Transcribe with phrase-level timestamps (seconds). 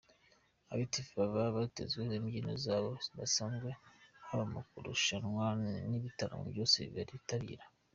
[0.75, 3.69] Active baba bitezweho imbyino zabo bidasanzwe
[4.27, 5.45] haba mu marushanwa
[5.89, 7.63] n’ibitaramo byose bitabira.